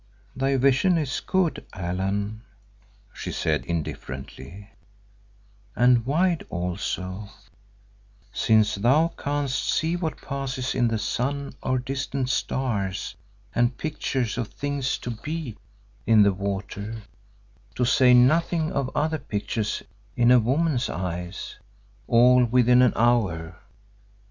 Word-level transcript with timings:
"Thy 0.35 0.57
vision 0.57 0.97
is 0.97 1.19
good, 1.19 1.63
Allan," 1.73 2.41
she 3.13 3.31
said 3.31 3.63
indifferently, 3.65 4.71
"and 5.75 6.07
wide 6.07 6.43
also, 6.49 7.29
since 8.33 8.73
thou 8.73 9.09
canst 9.09 9.59
see 9.61 9.95
what 9.95 10.17
passes 10.17 10.73
in 10.73 10.87
the 10.87 10.97
sun 10.97 11.53
or 11.61 11.77
distant 11.77 12.29
stars, 12.31 13.15
and 13.53 13.77
pictures 13.77 14.39
of 14.39 14.47
things 14.47 14.97
to 14.97 15.11
be 15.11 15.55
in 16.07 16.23
the 16.23 16.33
water, 16.33 17.03
to 17.75 17.85
say 17.85 18.11
nothing 18.15 18.71
of 18.71 18.89
other 18.95 19.19
pictures 19.19 19.83
in 20.15 20.31
a 20.31 20.39
woman's 20.39 20.89
eyes, 20.89 21.59
all 22.07 22.43
within 22.43 22.81
an 22.81 22.93
hour. 22.95 23.59